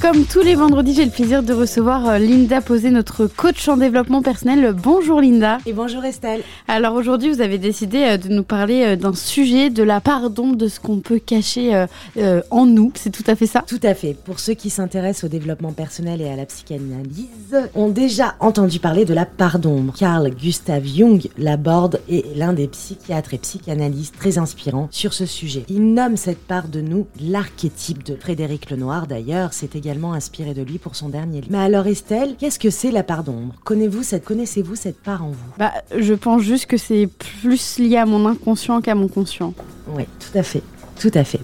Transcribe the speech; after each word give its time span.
Comme 0.00 0.26
tous 0.26 0.42
les 0.42 0.54
vendredis, 0.54 0.94
j'ai 0.94 1.04
le 1.04 1.10
plaisir 1.10 1.42
de 1.42 1.52
recevoir 1.52 2.08
euh, 2.08 2.18
Linda 2.18 2.60
Posé, 2.60 2.92
notre 2.92 3.26
coach 3.26 3.66
en 3.66 3.76
développement 3.76 4.22
personnel. 4.22 4.72
Bonjour 4.72 5.20
Linda. 5.20 5.58
Et 5.66 5.72
bonjour 5.72 6.04
Estelle. 6.04 6.42
Alors 6.68 6.94
aujourd'hui, 6.94 7.32
vous 7.32 7.40
avez 7.40 7.58
décidé 7.58 8.04
euh, 8.04 8.16
de 8.16 8.28
nous 8.28 8.44
parler 8.44 8.84
euh, 8.84 8.96
d'un 8.96 9.12
sujet, 9.12 9.70
de 9.70 9.82
la 9.82 10.00
part 10.00 10.30
d'ombre 10.30 10.54
de 10.54 10.68
ce 10.68 10.78
qu'on 10.78 11.00
peut 11.00 11.18
cacher 11.18 11.86
en 12.50 12.64
nous. 12.64 12.92
C'est 12.94 13.10
tout 13.10 13.24
à 13.26 13.34
fait 13.34 13.48
ça? 13.48 13.64
Tout 13.66 13.80
à 13.82 13.94
fait. 13.94 14.14
Pour 14.14 14.38
ceux 14.38 14.54
qui 14.54 14.70
s'intéressent 14.70 15.24
au 15.24 15.28
développement 15.28 15.72
personnel 15.72 16.20
et 16.20 16.28
à 16.28 16.36
la 16.36 16.46
psychanalyse, 16.46 17.56
ont 17.74 17.88
déjà 17.88 18.36
entendu 18.38 18.78
parler 18.78 19.04
de 19.04 19.14
la 19.14 19.26
part 19.26 19.58
d'ombre. 19.58 19.94
Carl 19.98 20.30
Gustav 20.30 20.86
Jung 20.86 21.28
l'aborde 21.36 22.00
et 22.08 22.18
est 22.18 22.36
l'un 22.36 22.52
des 22.52 22.68
psychiatres 22.68 23.34
et 23.34 23.38
psychanalystes 23.38 24.16
très 24.16 24.38
inspirants 24.38 24.88
sur 24.92 25.12
ce 25.12 25.26
sujet. 25.26 25.64
Il 25.68 25.92
nomme 25.92 26.16
cette 26.16 26.46
part 26.46 26.68
de 26.68 26.80
nous 26.80 27.08
l'archétype 27.20 28.04
de 28.04 28.14
Frédéric 28.14 28.70
Lenoir 28.70 29.08
d'ailleurs. 29.08 29.52
C'est 29.52 29.74
également 29.74 29.87
inspiré 30.12 30.54
de 30.54 30.62
lui 30.62 30.78
pour 30.78 30.96
son 30.96 31.08
dernier 31.08 31.40
livre. 31.40 31.52
Mais 31.52 31.58
alors 31.58 31.86
Estelle, 31.86 32.36
qu'est-ce 32.38 32.58
que 32.58 32.70
c'est 32.70 32.90
la 32.90 33.02
part 33.02 33.24
d'ombre? 33.24 33.54
Connaissez-vous 33.64 34.02
cette, 34.02 34.24
connaissez-vous 34.24 34.76
cette 34.76 35.00
part 35.02 35.24
en 35.24 35.30
vous? 35.30 35.52
Bah, 35.58 35.72
je 35.96 36.14
pense 36.14 36.42
juste 36.42 36.66
que 36.66 36.76
c'est 36.76 37.06
plus 37.06 37.78
lié 37.78 37.96
à 37.96 38.06
mon 38.06 38.26
inconscient 38.26 38.80
qu'à 38.80 38.94
mon 38.94 39.08
conscient. 39.08 39.54
Oui, 39.88 40.04
tout 40.18 40.36
à 40.38 40.42
fait. 40.42 40.62
Tout 40.98 41.12
à 41.14 41.24
fait. 41.24 41.40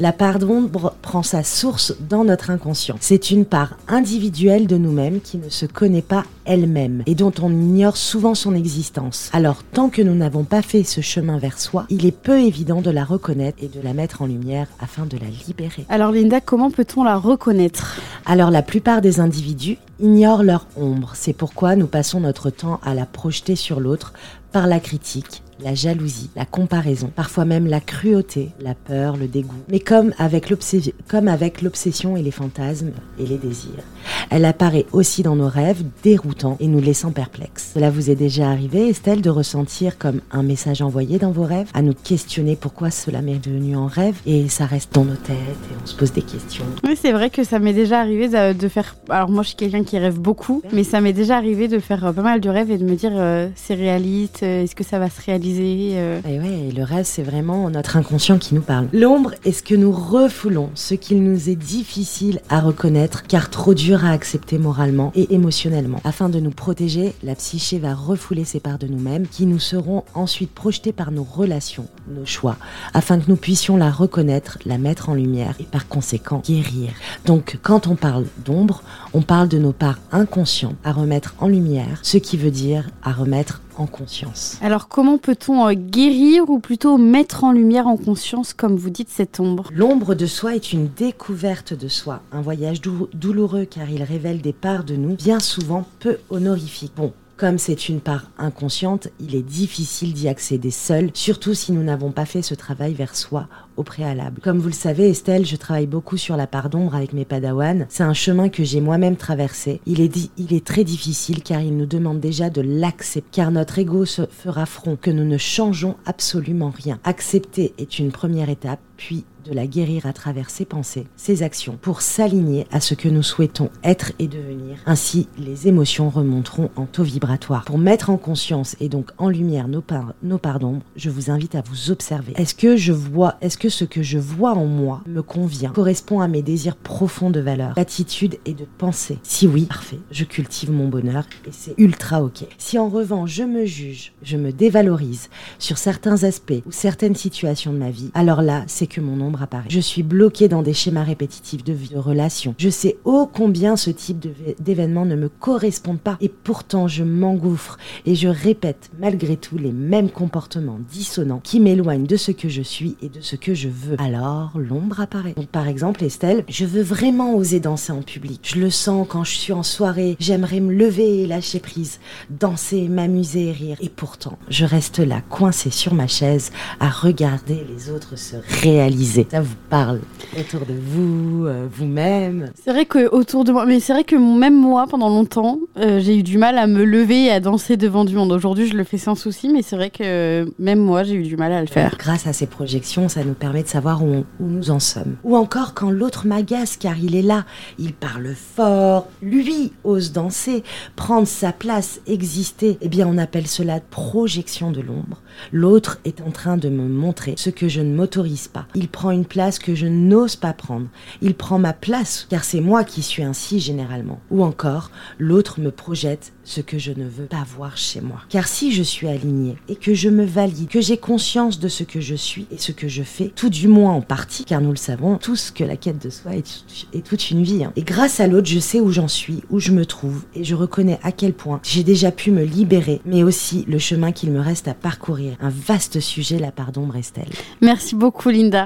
La 0.00 0.12
part 0.12 0.38
d'ombre 0.38 0.94
prend 1.02 1.24
sa 1.24 1.42
source 1.42 1.92
dans 2.08 2.22
notre 2.22 2.50
inconscient. 2.50 2.94
C'est 3.00 3.32
une 3.32 3.44
part 3.44 3.76
individuelle 3.88 4.68
de 4.68 4.76
nous-mêmes 4.76 5.20
qui 5.20 5.38
ne 5.38 5.48
se 5.48 5.66
connaît 5.66 6.02
pas 6.02 6.22
elle-même 6.44 7.02
et 7.06 7.16
dont 7.16 7.32
on 7.42 7.50
ignore 7.50 7.96
souvent 7.96 8.36
son 8.36 8.54
existence. 8.54 9.28
Alors, 9.32 9.64
tant 9.64 9.88
que 9.88 10.00
nous 10.00 10.14
n'avons 10.14 10.44
pas 10.44 10.62
fait 10.62 10.84
ce 10.84 11.00
chemin 11.00 11.38
vers 11.38 11.58
soi, 11.58 11.84
il 11.90 12.06
est 12.06 12.12
peu 12.12 12.38
évident 12.40 12.80
de 12.80 12.90
la 12.90 13.04
reconnaître 13.04 13.58
et 13.60 13.66
de 13.66 13.80
la 13.80 13.92
mettre 13.92 14.22
en 14.22 14.26
lumière 14.26 14.68
afin 14.78 15.04
de 15.04 15.16
la 15.16 15.26
libérer. 15.48 15.84
Alors 15.88 16.12
Linda, 16.12 16.40
comment 16.40 16.70
peut-on 16.70 17.02
la 17.02 17.16
reconnaître? 17.16 18.00
Alors, 18.24 18.52
la 18.52 18.62
plupart 18.62 19.00
des 19.00 19.18
individus 19.18 19.78
ignorent 19.98 20.44
leur 20.44 20.66
ombre. 20.76 21.14
C'est 21.16 21.32
pourquoi 21.32 21.74
nous 21.74 21.88
passons 21.88 22.20
notre 22.20 22.50
temps 22.50 22.78
à 22.84 22.94
la 22.94 23.04
projeter 23.04 23.56
sur 23.56 23.80
l'autre 23.80 24.12
par 24.52 24.68
la 24.68 24.80
critique, 24.80 25.42
la 25.60 25.74
jalousie, 25.74 26.30
la 26.36 26.44
comparaison, 26.44 27.10
parfois 27.14 27.44
même 27.44 27.66
la 27.66 27.80
cruauté, 27.80 28.50
la 28.60 28.74
peur, 28.74 29.16
le 29.16 29.26
dégoût. 29.26 29.56
Mais 29.68 29.80
comme 29.80 30.12
avec 30.18 30.50
l'obsession 30.50 32.16
et 32.16 32.22
les 32.22 32.30
fantasmes 32.30 32.92
et 33.18 33.26
les 33.26 33.38
désirs, 33.38 33.84
elle 34.30 34.44
apparaît 34.44 34.86
aussi 34.92 35.22
dans 35.22 35.36
nos 35.36 35.48
rêves, 35.48 35.82
déroutant 36.02 36.56
et 36.60 36.66
nous 36.66 36.80
laissant 36.80 37.10
perplexes. 37.10 37.72
Cela 37.74 37.90
vous 37.90 38.10
est 38.10 38.14
déjà 38.14 38.50
arrivé, 38.50 38.88
Estelle, 38.88 39.22
de 39.22 39.30
ressentir 39.30 39.98
comme 39.98 40.20
un 40.30 40.42
message 40.42 40.82
envoyé 40.82 41.18
dans 41.18 41.30
vos 41.30 41.44
rêves, 41.44 41.68
à 41.74 41.82
nous 41.82 41.94
questionner 41.94 42.56
pourquoi 42.56 42.90
cela 42.90 43.22
m'est 43.22 43.38
devenu 43.38 43.76
en 43.76 43.86
rêve, 43.86 44.16
et 44.26 44.48
ça 44.48 44.66
reste 44.66 44.94
dans 44.94 45.04
nos 45.04 45.16
têtes 45.16 45.32
et 45.32 45.74
on 45.82 45.86
se 45.86 45.96
pose 45.96 46.12
des 46.12 46.22
questions. 46.22 46.64
Oui, 46.84 46.96
c'est 47.00 47.12
vrai 47.12 47.30
que 47.30 47.44
ça 47.44 47.58
m'est 47.58 47.72
déjà 47.72 48.00
arrivé 48.00 48.28
de, 48.28 48.68
faire. 48.68 48.96
Alors 49.08 49.30
moi, 49.30 49.42
je 49.42 49.48
suis 49.48 49.56
quelqu'un 49.56 49.84
qui 49.84 49.98
rêve 49.98 50.18
beaucoup, 50.18 50.62
mais 50.72 50.84
ça 50.84 51.00
m'est 51.00 51.12
déjà 51.12 51.36
arrivé 51.36 51.68
de 51.68 51.78
faire 51.78 52.12
pas 52.14 52.22
mal 52.22 52.40
de 52.40 52.48
rêves 52.48 52.70
et 52.70 52.78
de 52.78 52.84
me 52.84 52.94
dire 52.94 53.12
euh, 53.14 53.48
c'est 53.54 53.74
réaliste, 53.74 54.42
euh, 54.42 54.62
est-ce 54.62 54.74
que 54.74 54.84
ça 54.84 54.98
va 54.98 55.10
se 55.10 55.20
réaliser? 55.24 55.47
Euh? 55.58 56.20
Et 56.28 56.38
ouais, 56.38 56.72
le 56.74 56.82
rêve, 56.82 57.04
c'est 57.04 57.22
vraiment 57.22 57.70
notre 57.70 57.96
inconscient 57.96 58.38
qui 58.38 58.54
nous 58.54 58.62
parle. 58.62 58.88
L'ombre 58.92 59.32
est 59.44 59.52
ce 59.52 59.62
que 59.62 59.74
nous 59.74 59.92
refoulons, 59.92 60.70
ce 60.74 60.94
qu'il 60.94 61.22
nous 61.22 61.48
est 61.48 61.56
difficile 61.56 62.40
à 62.48 62.60
reconnaître, 62.60 63.22
car 63.24 63.50
trop 63.50 63.74
dur 63.74 64.04
à 64.04 64.10
accepter 64.10 64.58
moralement 64.58 65.12
et 65.14 65.34
émotionnellement. 65.34 66.00
Afin 66.04 66.28
de 66.28 66.40
nous 66.40 66.50
protéger, 66.50 67.14
la 67.22 67.34
psyché 67.34 67.78
va 67.78 67.94
refouler 67.94 68.44
ces 68.44 68.60
parts 68.60 68.78
de 68.78 68.86
nous-mêmes 68.86 69.26
qui 69.26 69.46
nous 69.46 69.58
seront 69.58 70.04
ensuite 70.14 70.50
projetées 70.50 70.92
par 70.92 71.10
nos 71.10 71.24
relations, 71.24 71.86
nos 72.08 72.26
choix, 72.26 72.56
afin 72.94 73.18
que 73.18 73.28
nous 73.28 73.36
puissions 73.36 73.76
la 73.76 73.90
reconnaître, 73.90 74.58
la 74.66 74.78
mettre 74.78 75.08
en 75.08 75.14
lumière 75.14 75.54
et 75.60 75.64
par 75.64 75.88
conséquent 75.88 76.42
guérir. 76.44 76.90
Donc 77.26 77.58
quand 77.62 77.86
on 77.86 77.96
parle 77.96 78.24
d'ombre, 78.44 78.82
on 79.12 79.22
parle 79.22 79.48
de 79.48 79.58
nos 79.58 79.72
parts 79.72 79.98
inconscientes 80.12 80.76
à 80.84 80.92
remettre 80.92 81.34
en 81.40 81.48
lumière, 81.48 82.00
ce 82.02 82.18
qui 82.18 82.36
veut 82.36 82.50
dire 82.50 82.88
à 83.02 83.12
remettre 83.12 83.62
en 83.76 83.86
conscience. 83.86 84.58
Alors 84.60 84.88
comment 84.88 85.18
peut-on 85.38 85.68
euh, 85.68 85.74
guérir 85.74 86.48
ou 86.50 86.58
plutôt 86.58 86.98
mettre 86.98 87.44
en 87.44 87.52
lumière 87.52 87.86
en 87.86 87.96
conscience, 87.96 88.52
comme 88.52 88.76
vous 88.76 88.90
dites, 88.90 89.08
cette 89.08 89.40
ombre? 89.40 89.70
L'ombre 89.74 90.14
de 90.14 90.26
soi 90.26 90.54
est 90.54 90.72
une 90.72 90.88
découverte 90.88 91.74
de 91.74 91.88
soi, 91.88 92.22
un 92.32 92.42
voyage 92.42 92.80
douloureux 92.80 93.64
car 93.64 93.88
il 93.90 94.02
révèle 94.02 94.40
des 94.40 94.52
parts 94.52 94.84
de 94.84 94.96
nous 94.96 95.14
bien 95.14 95.40
souvent 95.40 95.86
peu 96.00 96.18
honorifiques. 96.30 96.92
Bon, 96.96 97.12
comme 97.36 97.58
c'est 97.58 97.88
une 97.88 98.00
part 98.00 98.30
inconsciente, 98.38 99.08
il 99.20 99.34
est 99.34 99.42
difficile 99.42 100.12
d'y 100.12 100.28
accéder 100.28 100.70
seul, 100.70 101.10
surtout 101.14 101.54
si 101.54 101.72
nous 101.72 101.82
n'avons 101.82 102.10
pas 102.10 102.24
fait 102.24 102.42
ce 102.42 102.54
travail 102.54 102.94
vers 102.94 103.14
soi 103.14 103.46
au 103.78 103.82
préalable. 103.84 104.40
Comme 104.42 104.58
vous 104.58 104.68
le 104.68 104.74
savez, 104.74 105.08
Estelle, 105.08 105.46
je 105.46 105.56
travaille 105.56 105.86
beaucoup 105.86 106.16
sur 106.16 106.36
la 106.36 106.46
part 106.46 106.68
d'ombre 106.68 106.94
avec 106.94 107.12
mes 107.12 107.24
padawans. 107.24 107.86
C'est 107.88 108.02
un 108.02 108.12
chemin 108.12 108.48
que 108.48 108.64
j'ai 108.64 108.80
moi-même 108.80 109.16
traversé. 109.16 109.80
Il 109.86 110.00
est, 110.00 110.30
il 110.36 110.52
est 110.52 110.66
très 110.66 110.84
difficile 110.84 111.42
car 111.42 111.60
il 111.60 111.76
nous 111.76 111.86
demande 111.86 112.20
déjà 112.20 112.50
de 112.50 112.60
l'accepter, 112.60 113.28
car 113.32 113.50
notre 113.50 113.78
ego 113.78 114.04
se 114.04 114.22
fera 114.26 114.66
front 114.66 114.96
que 114.96 115.10
nous 115.10 115.24
ne 115.24 115.38
changeons 115.38 115.96
absolument 116.04 116.72
rien. 116.76 116.98
Accepter 117.04 117.72
est 117.78 117.98
une 117.98 118.10
première 118.10 118.50
étape, 118.50 118.80
puis 118.96 119.24
de 119.48 119.54
la 119.54 119.66
guérir 119.66 120.06
à 120.06 120.12
travers 120.12 120.50
ses 120.50 120.64
pensées, 120.64 121.06
ses 121.16 121.42
actions, 121.42 121.78
pour 121.80 122.02
s'aligner 122.02 122.66
à 122.70 122.80
ce 122.80 122.94
que 122.94 123.08
nous 123.08 123.22
souhaitons 123.22 123.70
être 123.82 124.12
et 124.18 124.28
devenir. 124.28 124.78
Ainsi, 124.86 125.28
les 125.38 125.68
émotions 125.68 126.10
remonteront 126.10 126.70
en 126.76 126.84
taux 126.84 127.04
vibratoire. 127.04 127.64
Pour 127.64 127.78
mettre 127.78 128.10
en 128.10 128.18
conscience 128.18 128.76
et 128.80 128.88
donc 128.88 129.10
en 129.16 129.28
lumière 129.28 129.68
nos 129.68 129.80
parts, 129.80 130.14
nos 130.22 130.38
d'ombre, 130.38 130.82
je 130.96 131.10
vous 131.10 131.30
invite 131.30 131.54
à 131.54 131.62
vous 131.62 131.90
observer. 131.90 132.32
Est-ce 132.36 132.54
que 132.54 132.76
je 132.76 132.92
vois, 132.92 133.36
est-ce 133.40 133.58
que 133.58 133.67
ce 133.68 133.84
que 133.84 134.02
je 134.02 134.18
vois 134.18 134.52
en 134.52 134.66
moi 134.66 135.02
me 135.06 135.22
convient, 135.22 135.70
correspond 135.70 136.20
à 136.20 136.28
mes 136.28 136.42
désirs 136.42 136.76
profonds 136.76 137.30
de 137.30 137.40
valeur, 137.40 137.74
d'attitude 137.74 138.38
et 138.46 138.54
de 138.54 138.66
pensée 138.78 139.18
Si 139.22 139.46
oui, 139.46 139.62
parfait, 139.62 139.98
je 140.10 140.24
cultive 140.24 140.70
mon 140.70 140.88
bonheur 140.88 141.24
et 141.46 141.50
c'est 141.52 141.74
ultra 141.78 142.22
ok. 142.22 142.46
Si 142.58 142.78
en 142.78 142.88
revanche 142.88 143.30
je 143.30 143.42
me 143.42 143.64
juge, 143.64 144.12
je 144.22 144.36
me 144.36 144.52
dévalorise 144.52 145.28
sur 145.58 145.78
certains 145.78 146.24
aspects 146.24 146.62
ou 146.66 146.72
certaines 146.72 147.14
situations 147.14 147.72
de 147.72 147.78
ma 147.78 147.90
vie, 147.90 148.10
alors 148.14 148.42
là, 148.42 148.64
c'est 148.66 148.86
que 148.86 149.00
mon 149.00 149.20
ombre 149.20 149.42
apparaît. 149.42 149.68
Je 149.68 149.80
suis 149.80 150.02
bloquée 150.02 150.48
dans 150.48 150.62
des 150.62 150.72
schémas 150.72 151.04
répétitifs 151.04 151.64
de 151.64 151.72
vie, 151.72 151.88
de 151.88 151.98
relations. 151.98 152.54
Je 152.58 152.68
sais 152.68 152.98
ô 153.04 153.26
combien 153.26 153.76
ce 153.76 153.90
type 153.90 154.26
d'événements 154.58 155.04
ne 155.04 155.16
me 155.16 155.28
correspond 155.28 155.96
pas 155.96 156.16
et 156.20 156.28
pourtant 156.28 156.88
je 156.88 157.04
m'engouffre 157.04 157.78
et 158.06 158.14
je 158.14 158.28
répète 158.28 158.90
malgré 158.98 159.36
tout 159.36 159.58
les 159.58 159.72
mêmes 159.72 160.10
comportements 160.10 160.78
dissonants 160.90 161.40
qui 161.42 161.60
m'éloignent 161.60 162.06
de 162.06 162.16
ce 162.16 162.32
que 162.32 162.48
je 162.48 162.62
suis 162.62 162.96
et 163.02 163.08
de 163.08 163.20
ce 163.20 163.36
que 163.36 163.54
je 163.58 163.68
veux. 163.68 163.96
Alors 163.98 164.52
l'ombre 164.54 165.00
apparaît. 165.00 165.34
Donc 165.36 165.48
par 165.48 165.68
exemple 165.68 166.04
Estelle, 166.04 166.44
je 166.48 166.64
veux 166.64 166.82
vraiment 166.82 167.34
oser 167.34 167.60
danser 167.60 167.92
en 167.92 168.02
public. 168.02 168.48
Je 168.54 168.60
le 168.60 168.70
sens 168.70 169.06
quand 169.08 169.24
je 169.24 169.36
suis 169.36 169.52
en 169.52 169.62
soirée, 169.62 170.16
j'aimerais 170.20 170.60
me 170.60 170.72
lever 170.72 171.22
et 171.22 171.26
lâcher 171.26 171.58
prise, 171.58 171.98
danser, 172.30 172.88
m'amuser 172.88 173.48
et 173.48 173.52
rire. 173.52 173.76
Et 173.80 173.88
pourtant, 173.88 174.38
je 174.48 174.64
reste 174.64 175.00
là 175.00 175.20
coincée 175.28 175.70
sur 175.70 175.94
ma 175.94 176.06
chaise 176.06 176.52
à 176.80 176.88
regarder 176.88 177.66
les 177.68 177.90
autres 177.90 178.16
se 178.16 178.36
réaliser 178.62 179.26
ça 179.30 179.40
vous 179.40 179.56
parle 179.68 180.00
autour 180.38 180.60
de 180.60 180.74
vous, 180.74 181.46
euh, 181.46 181.66
vous-même? 181.70 182.52
C'est 182.62 182.72
vrai 182.72 182.86
que 182.86 183.08
autour 183.10 183.44
de 183.44 183.52
moi, 183.52 183.66
mais 183.66 183.80
c'est 183.80 183.92
vrai 183.92 184.04
que 184.04 184.16
même 184.16 184.54
moi, 184.54 184.86
pendant 184.88 185.08
longtemps, 185.08 185.58
euh, 185.78 186.00
j'ai 186.00 186.18
eu 186.18 186.22
du 186.22 186.38
mal 186.38 186.58
à 186.58 186.66
me 186.66 186.84
lever 186.84 187.26
et 187.26 187.30
à 187.30 187.40
danser 187.40 187.76
devant 187.76 188.04
du 188.04 188.14
monde. 188.14 188.32
Aujourd'hui, 188.32 188.66
je 188.66 188.74
le 188.74 188.84
fais 188.84 188.98
sans 188.98 189.14
souci, 189.14 189.48
mais 189.48 189.62
c'est 189.62 189.76
vrai 189.76 189.90
que 189.90 190.46
même 190.58 190.78
moi, 190.78 191.04
j'ai 191.04 191.14
eu 191.14 191.22
du 191.22 191.36
mal 191.36 191.52
à 191.52 191.60
le 191.60 191.66
faire. 191.66 191.96
Grâce 191.98 192.26
à 192.26 192.32
ces 192.32 192.46
projections, 192.46 193.08
ça 193.08 193.24
nous 193.24 193.34
permet 193.34 193.62
de 193.62 193.68
savoir 193.68 194.02
où, 194.02 194.24
où 194.40 194.46
nous 194.46 194.70
en 194.70 194.80
sommes. 194.80 195.16
Ou 195.24 195.36
encore 195.36 195.74
quand 195.74 195.90
l'autre 195.90 196.26
m'agace 196.26 196.76
car 196.76 196.98
il 196.98 197.14
est 197.14 197.22
là, 197.22 197.44
il 197.78 197.92
parle 197.92 198.34
fort, 198.34 199.08
lui 199.22 199.72
ose 199.84 200.12
danser, 200.12 200.62
prendre 200.96 201.26
sa 201.26 201.52
place, 201.52 202.00
exister. 202.06 202.78
Eh 202.80 202.88
bien, 202.88 203.06
on 203.06 203.18
appelle 203.18 203.46
cela 203.46 203.80
projection 203.80 204.70
de 204.70 204.80
l'ombre. 204.80 205.22
L'autre 205.52 206.00
est 206.04 206.20
en 206.20 206.30
train 206.30 206.56
de 206.56 206.68
me 206.68 206.88
montrer 206.88 207.34
ce 207.36 207.50
que 207.50 207.68
je 207.68 207.80
ne 207.80 207.94
m'autorise 207.94 208.48
pas. 208.48 208.66
Il 208.74 208.88
prend 208.88 209.10
une 209.10 209.24
place 209.24 209.58
que 209.58 209.74
je 209.74 209.86
n'ose 209.86 210.36
pas 210.36 210.52
prendre. 210.52 210.88
Il 211.22 211.34
prend 211.34 211.58
ma 211.58 211.72
place 211.72 212.26
car 212.28 212.44
c'est 212.44 212.60
moi 212.60 212.84
qui 212.84 213.02
suis 213.02 213.22
ainsi 213.22 213.60
généralement. 213.60 214.20
Ou 214.30 214.42
encore, 214.42 214.90
l'autre 215.18 215.60
me 215.60 215.67
projette 215.70 216.32
ce 216.44 216.60
que 216.60 216.78
je 216.78 216.92
ne 216.92 217.04
veux 217.04 217.26
pas 217.26 217.44
voir 217.56 217.76
chez 217.76 218.00
moi. 218.00 218.20
Car 218.28 218.48
si 218.48 218.72
je 218.72 218.82
suis 218.82 219.08
alignée 219.08 219.56
et 219.68 219.76
que 219.76 219.94
je 219.94 220.08
me 220.08 220.24
valide, 220.24 220.68
que 220.68 220.80
j'ai 220.80 220.96
conscience 220.96 221.58
de 221.58 221.68
ce 221.68 221.84
que 221.84 222.00
je 222.00 222.14
suis 222.14 222.46
et 222.50 222.58
ce 222.58 222.72
que 222.72 222.88
je 222.88 223.02
fais, 223.02 223.30
tout 223.34 223.50
du 223.50 223.68
moins 223.68 223.92
en 223.92 224.00
partie, 224.00 224.44
car 224.44 224.60
nous 224.60 224.70
le 224.70 224.76
savons 224.76 225.18
tous 225.18 225.50
que 225.50 225.64
la 225.64 225.76
quête 225.76 226.02
de 226.02 226.10
soi 226.10 226.32
est, 226.36 227.02
toute 227.02 227.30
une 227.30 227.42
vie. 227.42 227.64
Hein. 227.64 227.72
Et 227.76 227.82
grâce 227.82 228.20
à 228.20 228.26
l'autre, 228.26 228.48
je 228.48 228.58
sais 228.58 228.80
où 228.80 228.90
j'en 228.90 229.08
suis, 229.08 229.42
où 229.50 229.60
je 229.60 229.72
me 229.72 229.84
trouve, 229.84 230.24
et 230.34 230.44
je 230.44 230.54
reconnais 230.54 230.98
à 231.02 231.12
quel 231.12 231.32
point 231.32 231.60
j'ai 231.62 231.84
déjà 231.84 232.10
pu 232.10 232.30
me 232.30 232.44
libérer, 232.44 233.00
mais 233.04 233.22
aussi 233.22 233.64
le 233.68 233.78
chemin 233.78 234.12
qu'il 234.12 234.30
me 234.30 234.40
reste 234.40 234.68
à 234.68 234.74
parcourir. 234.74 235.36
Un 235.40 235.50
vaste 235.50 236.00
sujet, 236.00 236.38
la 236.38 236.50
pardon, 236.50 236.86
Brestel. 236.86 237.28
Merci 237.60 237.94
beaucoup, 237.94 238.30
Linda. 238.30 238.56